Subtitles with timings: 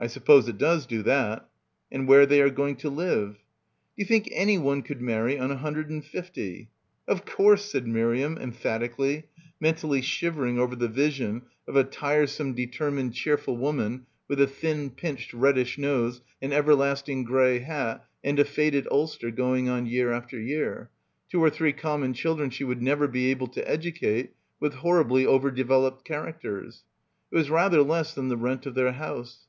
[0.00, 1.48] "I suppose it does do that."
[1.90, 3.38] "And where they are going to live."
[3.96, 6.70] "D'you think anyone could marry on a hun dred and fifty?"—
[7.08, 9.24] 228— BACKWATER "Of course," said Miriam emphatically,
[9.58, 14.46] men tally shivering over the vision of a tiresome deter mined cheerful woman with a
[14.46, 20.12] thin pinched reddish nose, an everlasting grey hat and a faded ulster going on year
[20.12, 20.90] after year;
[21.28, 24.30] two or three common children she would never be able to educate,
[24.60, 26.84] with horribly over developed characters.
[27.32, 29.46] It was rather less than the rent of their house.